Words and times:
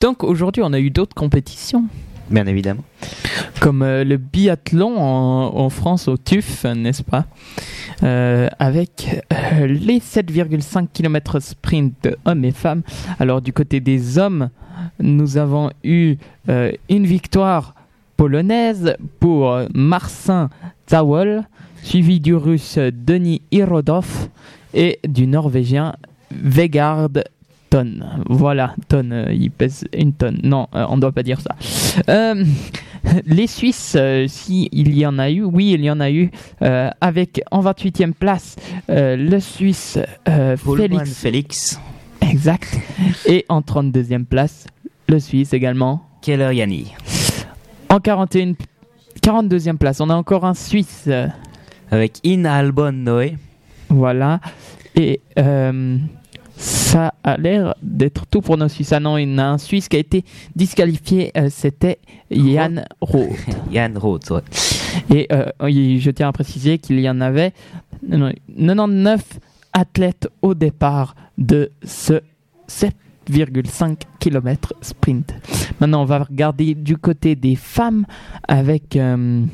Donc 0.00 0.24
aujourd'hui, 0.24 0.62
on 0.64 0.72
a 0.72 0.80
eu 0.80 0.90
d'autres 0.90 1.14
compétitions. 1.14 1.84
Bien 2.30 2.46
évidemment. 2.46 2.84
Comme 3.60 3.82
euh, 3.82 4.02
le 4.02 4.16
biathlon 4.16 4.96
en, 4.96 5.54
en 5.54 5.68
France 5.68 6.08
au 6.08 6.16
TUF, 6.16 6.64
n'est-ce 6.64 7.02
pas? 7.02 7.26
Euh, 8.02 8.48
Avec 8.58 9.22
euh, 9.32 9.66
les 9.66 9.98
7,5 9.98 10.86
km 10.92 11.40
sprint 11.40 12.08
hommes 12.24 12.44
et 12.46 12.52
femmes. 12.52 12.82
Alors 13.18 13.42
du 13.42 13.52
côté 13.52 13.80
des 13.80 14.16
hommes, 14.16 14.48
nous 15.00 15.36
avons 15.36 15.70
eu 15.84 16.16
une 16.88 17.06
victoire 17.06 17.74
polonaise 18.16 18.96
pour 19.18 19.60
Marcin 19.74 20.48
Zawol, 20.88 21.42
suivi 21.82 22.20
du 22.20 22.34
russe 22.34 22.78
Denis 22.78 23.42
Irodov 23.50 24.28
et 24.72 24.98
du 25.06 25.26
norvégien 25.26 25.96
Vegard 26.30 27.08
Tonne. 27.70 28.24
Voilà, 28.28 28.74
tonne, 28.88 29.12
euh, 29.12 29.32
il 29.32 29.52
pèse 29.52 29.84
une 29.96 30.12
tonne. 30.12 30.40
Non, 30.42 30.66
euh, 30.74 30.84
on 30.88 30.96
ne 30.96 31.00
doit 31.00 31.12
pas 31.12 31.22
dire 31.22 31.40
ça. 31.40 31.54
Euh, 32.08 32.44
les 33.26 33.46
Suisses, 33.46 33.96
si 34.26 34.68
il 34.72 34.98
y 34.98 35.06
en 35.06 35.20
a 35.20 35.30
eu, 35.30 35.44
oui, 35.44 35.70
il 35.74 35.84
y 35.84 35.90
en 35.90 36.00
a 36.00 36.10
eu, 36.10 36.30
avec 37.00 37.40
en 37.52 37.62
28e 37.62 38.12
place 38.12 38.56
le 38.88 39.38
Suisse 39.38 39.98
Félix, 40.76 41.14
Félix, 41.14 41.80
exact, 42.20 42.76
et 43.26 43.46
en 43.48 43.60
32e 43.60 44.24
place 44.24 44.66
le 45.08 45.20
Suisse 45.20 45.52
également. 45.52 46.02
Keller 46.22 46.54
Yanni. 46.54 46.92
En 47.88 48.00
41, 48.00 48.54
42e 49.22 49.76
place, 49.76 50.00
on 50.00 50.10
a 50.10 50.14
encore 50.14 50.44
un 50.44 50.54
Suisse, 50.54 51.08
Avec 51.90 52.18
In 52.26 52.44
Albon 52.44 52.92
Noé. 52.92 53.36
voilà, 53.88 54.40
et 54.96 55.20
ça 56.90 57.14
a 57.22 57.36
l'air 57.36 57.76
d'être 57.82 58.26
tout 58.26 58.40
pour 58.40 58.56
nos 58.56 58.68
Suisses. 58.68 58.92
Ah 58.92 58.98
non, 58.98 59.16
il 59.16 59.30
y 59.30 59.34
en 59.34 59.38
a 59.38 59.44
un 59.44 59.58
Suisse 59.58 59.88
qui 59.88 59.94
a 59.94 60.00
été 60.00 60.24
disqualifié, 60.56 61.30
euh, 61.36 61.46
c'était 61.48 62.00
Yann 62.30 62.84
Roth. 63.00 63.28
Yann 63.70 63.96
Roth, 63.96 64.28
ouais. 64.30 64.40
Et 65.08 65.28
euh, 65.30 65.46
je 65.60 66.10
tiens 66.10 66.28
à 66.28 66.32
préciser 66.32 66.78
qu'il 66.78 66.98
y 66.98 67.08
en 67.08 67.20
avait 67.20 67.52
99 68.08 69.22
athlètes 69.72 70.28
au 70.42 70.54
départ 70.54 71.14
de 71.38 71.70
ce 71.84 72.22
7,5 72.68 73.98
km 74.18 74.74
sprint. 74.80 75.32
Maintenant, 75.78 76.02
on 76.02 76.06
va 76.06 76.24
regarder 76.24 76.74
du 76.74 76.96
côté 76.96 77.36
des 77.36 77.54
femmes 77.54 78.04
avec 78.48 78.96
euh, 78.96 79.44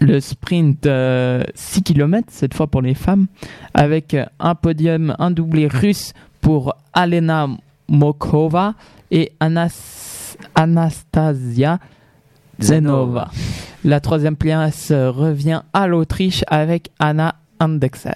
le 0.00 0.20
sprint 0.20 0.86
euh, 0.86 1.44
6 1.54 1.82
km, 1.82 2.28
cette 2.30 2.54
fois 2.54 2.66
pour 2.66 2.82
les 2.82 2.94
femmes, 2.94 3.26
avec 3.74 4.14
euh, 4.14 4.24
un 4.38 4.54
podium, 4.54 5.14
un 5.18 5.30
doublé 5.30 5.66
russe 5.66 6.12
pour 6.46 6.76
Alena 6.92 7.48
Mokova 7.88 8.74
et 9.10 9.32
Anas- 9.40 10.36
Anastasia 10.54 11.80
Zenova. 12.60 13.32
La 13.84 13.98
troisième 13.98 14.36
place 14.36 14.92
revient 14.92 15.62
à 15.72 15.88
l'Autriche 15.88 16.44
avec 16.46 16.90
Anna 17.00 17.34
Andexer. 17.58 18.10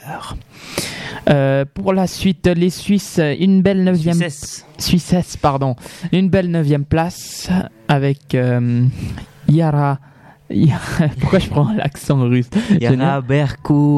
Euh, 1.29 1.65
pour 1.75 1.93
la 1.93 2.07
suite, 2.07 2.47
les 2.47 2.71
Suisses, 2.71 3.21
une 3.41 3.63
belle 3.63 3.83
neuvième 3.83 4.15
Suissesse. 4.15 4.65
Suissesse, 4.79 5.37
pardon, 5.37 5.75
une 6.13 6.29
belle 6.29 6.53
neuvième 6.53 6.85
place 6.85 7.51
avec 7.89 8.37
euh, 8.37 8.85
Yara. 9.49 9.99
Pourquoi 11.21 11.41
je 11.41 11.49
prends 11.49 11.73
l'accent 11.73 12.21
russe? 12.29 12.51
Yara 12.81 13.23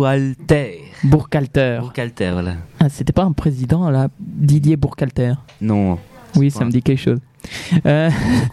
Alter. 0.07 0.82
Burkhalter. 1.05 1.79
Burkhalter, 1.81 2.31
voilà. 2.33 2.55
Ah, 2.81 2.89
C'était 2.89 3.13
pas 3.13 3.25
un 3.25 3.33
président 3.33 3.91
là, 3.91 4.09
Didier 4.21 4.77
Burkhalter. 4.77 5.35
Non, 5.61 5.99
Oui, 6.37 6.51
ça 6.51 6.65
me 6.65 6.71
dit 6.71 6.83
quelque 6.83 7.01
chose. 7.01 7.19
Euh, 7.87 8.09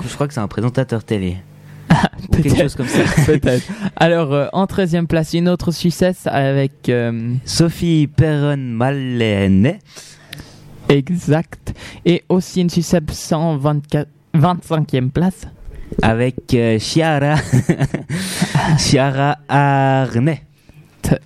je 0.07 0.13
crois 0.15 0.27
que 0.27 0.33
c'est 0.33 0.39
un 0.39 0.47
présentateur 0.47 1.03
télé. 1.03 1.37
Ou 2.31 2.35
quelque 2.41 2.57
chose 2.57 2.75
comme 2.75 2.87
ça. 2.87 2.99
Peut-être. 3.25 3.65
Alors, 3.95 4.33
euh, 4.33 4.47
en 4.53 4.65
13e 4.65 5.05
place, 5.07 5.33
une 5.33 5.47
autre 5.49 5.71
Suissesse 5.71 6.25
avec. 6.27 6.89
euh, 6.89 7.33
Sophie 7.45 8.07
Perron 8.07 8.57
Malene. 8.57 9.77
exact. 10.87 11.73
Et 12.05 12.23
aussi 12.29 12.61
une 12.61 12.69
Suissesse 12.69 13.31
en 13.31 13.57
24 13.57 14.07
25e 14.35 15.09
place. 15.09 15.41
Avec 16.01 16.53
euh, 16.53 16.77
Chiara. 16.79 17.35
Chiara 18.77 19.37
Arnay. 19.47 20.43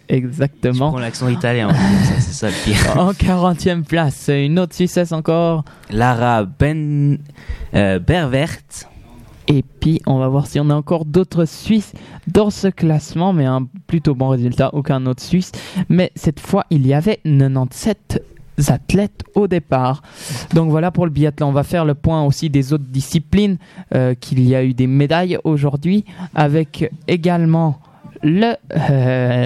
Exactement. 0.10 0.92
prends 0.92 1.00
l'accent 1.00 1.28
italien, 1.28 1.70
c'est 2.20 2.34
ça 2.34 2.48
le 2.48 2.64
pire. 2.64 2.98
En 2.98 3.12
40e 3.12 3.84
place, 3.84 4.30
une 4.34 4.60
autre 4.60 4.76
Suissesse 4.76 5.12
encore. 5.12 5.64
Lara 5.90 6.46
Ben 6.46 7.18
euh, 7.74 8.00
Bervert. 8.00 8.60
Et 9.48 9.64
puis, 9.64 10.02
on 10.06 10.20
va 10.20 10.28
voir 10.30 10.48
si 10.48 10.60
on 10.60 10.70
a 10.70 10.76
encore 10.76 11.06
d'autres 11.06 11.46
Suisses 11.46 11.94
dans 12.28 12.50
ce 12.50 12.68
classement, 12.68 13.34
mais 13.34 13.46
un 13.46 13.68
plutôt 13.88 14.16
bon 14.16 14.30
résultat, 14.30 14.70
aucun 14.74 15.06
autre 15.06 15.22
Suisse. 15.22 15.52
Mais 15.90 16.12
cette 16.16 16.40
fois, 16.40 16.66
il 16.70 16.88
y 16.88 16.94
avait 16.94 17.20
97 17.26 18.24
athlètes 18.70 19.24
au 19.36 19.48
départ. 19.48 20.02
Donc 20.54 20.70
voilà 20.70 20.92
pour 20.92 21.06
le 21.06 21.12
biathlon. 21.12 21.48
On 21.48 21.52
va 21.52 21.64
faire 21.64 21.86
le 21.86 21.96
point 21.96 22.24
aussi 22.24 22.50
des 22.50 22.74
autres 22.74 22.86
disciplines, 22.88 23.58
euh, 23.94 24.14
qu'il 24.14 24.48
y 24.48 24.56
a 24.56 24.64
eu 24.64 24.74
des 24.74 24.88
médailles 24.88 25.38
aujourd'hui, 25.44 26.06
avec 26.36 26.90
également 27.08 27.80
le, 28.22 28.54
euh, 28.90 29.46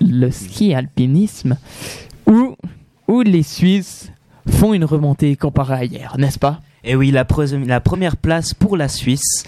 le 0.00 0.30
ski 0.30 0.74
alpinisme, 0.74 1.56
où, 2.26 2.54
où 3.08 3.20
les 3.22 3.42
Suisses 3.42 4.10
font 4.48 4.74
une 4.74 4.84
remontée 4.84 5.36
comparée 5.36 5.74
à 5.74 5.84
hier, 5.84 6.14
n'est-ce 6.18 6.38
pas? 6.38 6.60
Et 6.84 6.96
oui, 6.96 7.10
la, 7.10 7.24
pre- 7.24 7.64
la 7.66 7.80
première 7.80 8.16
place 8.16 8.52
pour 8.54 8.76
la 8.76 8.88
Suisse. 8.88 9.44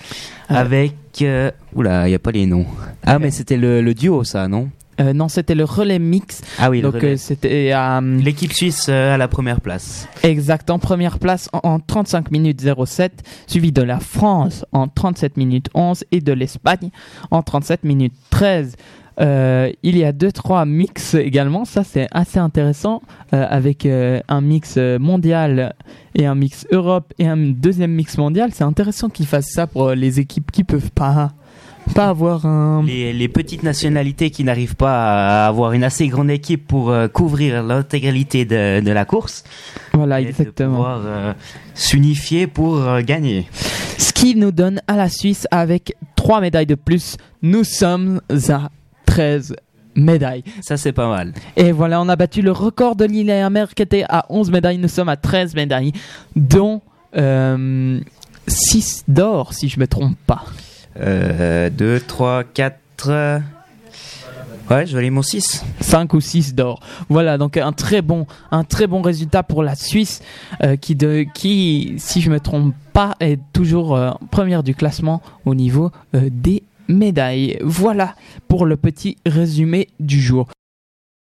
Ah. 0.48 0.60
Avec. 0.60 0.94
euh, 1.22 1.50
Oula, 1.75 2.06
il 2.06 2.10
n'y 2.10 2.14
a 2.14 2.19
pas 2.19 2.31
les 2.31 2.47
noms. 2.47 2.66
Ah, 3.04 3.19
mais 3.19 3.31
c'était 3.31 3.56
le, 3.59 3.82
le 3.82 3.94
duo, 3.94 4.25
ça, 4.25 4.48
non? 4.48 4.70
Euh, 4.98 5.12
non, 5.12 5.28
c'était 5.28 5.54
le 5.54 5.64
relais 5.64 5.98
mix. 5.98 6.41
Ah 6.58 6.70
oui, 6.70 6.81
le 6.81 6.91
Donc 6.91 7.04
euh, 7.04 7.19
c'était 7.19 7.70
euh, 7.75 8.16
L'équipe 8.22 8.53
suisse 8.54 8.87
euh, 8.88 9.14
à 9.14 9.19
la 9.19 9.28
première 9.28 9.60
place. 9.60 10.08
exact 10.22 10.70
en 10.70 10.78
première 10.78 11.19
place 11.19 11.50
en, 11.53 11.60
en 11.64 11.78
35 11.81 12.31
minutes 12.31 12.62
07, 12.87 13.22
suivi 13.47 13.72
de 13.72 13.82
la 13.82 14.00
France 14.00 14.64
en 14.72 14.88
37 14.88 15.37
minutes 15.37 15.69
11 15.75 16.04
et 16.12 16.22
de 16.22 16.32
l'Espagne 16.32 16.88
en 17.31 17.43
37 17.43 17.84
minutes 17.84 18.14
13. 18.31 18.76
Euh, 19.19 19.72
il 19.82 19.97
y 19.97 20.04
a 20.04 20.12
deux 20.12 20.31
trois 20.31 20.66
mix 20.66 21.15
également, 21.15 21.65
ça 21.65 21.84
c'est 21.84 22.06
assez 22.10 22.38
intéressant 22.38 23.03
euh, 23.32 23.47
avec 23.49 23.87
euh, 23.87 24.21
un 24.28 24.43
mix 24.43 24.77
mondial 24.77 25.75
et 26.15 26.27
un 26.27 26.34
mix 26.34 26.66
Europe 26.71 27.15
et 27.19 27.26
un 27.26 27.37
deuxième 27.37 27.93
mix 27.93 28.19
mondial. 28.19 28.50
C'est 28.53 28.65
intéressant 28.65 29.09
qu'ils 29.09 29.26
fassent 29.26 29.53
ça 29.53 29.66
pour 29.66 29.91
les 29.93 30.21
équipes 30.21 30.50
qui 30.50 30.65
peuvent 30.65 30.91
pas 30.91 31.32
pas 31.94 32.09
avoir 32.09 32.47
un 32.47 32.82
Les, 32.84 33.12
les 33.12 33.28
petites 33.28 33.62
nationalités 33.62 34.31
qui 34.31 34.43
n'arrivent 34.43 34.75
pas 34.75 35.44
à 35.44 35.47
avoir 35.47 35.72
une 35.72 35.84
assez 35.84 36.09
grande 36.09 36.31
équipe 36.31 36.66
pour 36.66 36.93
couvrir 37.12 37.62
l'intégralité 37.62 38.44
de, 38.44 38.81
de 38.81 38.91
la 38.91 39.05
course. 39.05 39.44
voilà 39.93 40.21
exactement. 40.21 40.71
pouvoir 40.71 41.34
s'unifier 41.75 42.49
pour 42.49 42.84
gagner. 43.03 43.47
Ce 43.99 44.12
qui 44.12 44.34
nous 44.34 44.50
donne 44.50 44.81
à 44.88 44.97
la 44.97 45.09
Suisse 45.09 45.47
avec 45.53 45.94
3 46.16 46.41
médailles 46.41 46.66
de 46.66 46.75
plus. 46.75 47.16
Nous 47.43 47.62
sommes 47.62 48.21
à 48.49 48.69
13 49.16 49.56
médailles. 49.94 50.44
Ça, 50.60 50.77
c'est 50.77 50.93
pas 50.93 51.09
mal. 51.09 51.32
Et 51.56 51.72
voilà, 51.72 52.03
on 52.03 52.09
a 52.10 52.16
battu 52.16 52.43
le 52.43 52.53
record 52.53 52.97
de 52.97 53.06
Lillehammer 53.06 53.65
qui 53.75 53.82
était 53.82 54.04
à 54.09 54.27
11 54.28 54.50
médailles. 54.50 54.77
Nous 54.77 54.88
sommes 54.88 55.09
à 55.09 55.16
13 55.16 55.54
médailles, 55.54 55.93
dont 56.34 56.82
6 58.47 59.05
d'or, 59.09 59.55
si 59.55 59.71
je 59.71 59.81
me 59.81 59.87
trompe 59.87 60.19
pas. 60.26 60.44
2, 61.00 61.71
3, 62.06 62.44
4. 62.44 63.43
Ouais, 64.71 64.84
je 64.84 64.93
vais 64.93 64.99
aller 64.99 65.10
mon 65.10 65.22
6. 65.22 65.65
5 65.81 66.12
ou 66.12 66.21
6 66.21 66.55
d'or. 66.55 66.81
Voilà, 67.09 67.38
donc 67.38 67.56
un 67.56 67.72
très 67.72 68.03
bon, 68.03 68.26
un 68.50 68.65
très 68.65 68.87
bon 68.87 69.00
résultat 69.00 69.43
pour 69.43 69.62
la 69.62 69.76
Suisse 69.76 70.21
euh, 70.62 70.76
qui, 70.76 70.94
de, 70.94 71.25
qui, 71.34 71.94
si 71.97 72.21
je 72.21 72.31
me 72.31 72.38
trompe 72.38 72.75
pas, 72.93 73.15
est 73.21 73.41
toujours 73.55 73.97
euh, 73.97 74.10
première 74.31 74.62
du 74.62 74.75
classement 74.75 75.23
au 75.46 75.55
niveau 75.55 75.90
euh, 76.14 76.29
des 76.31 76.64
médailles. 76.88 77.59
Voilà 77.62 78.15
pour 78.49 78.67
le 78.67 78.77
petit 78.77 79.17
résumé 79.27 79.88
du 80.00 80.21
jour. 80.21 80.49